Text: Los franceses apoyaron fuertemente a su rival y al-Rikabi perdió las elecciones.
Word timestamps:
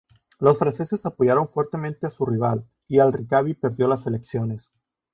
Los 0.39 0.57
franceses 0.57 1.05
apoyaron 1.05 1.47
fuertemente 1.47 2.07
a 2.07 2.09
su 2.09 2.25
rival 2.25 2.65
y 2.87 2.97
al-Rikabi 2.97 3.53
perdió 3.53 3.87
las 3.87 4.07
elecciones. 4.07 4.73